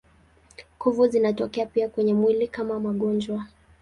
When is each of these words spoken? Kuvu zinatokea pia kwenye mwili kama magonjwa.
Kuvu 0.77 1.07
zinatokea 1.07 1.65
pia 1.65 1.89
kwenye 1.89 2.13
mwili 2.13 2.47
kama 2.47 2.79
magonjwa. 2.79 3.45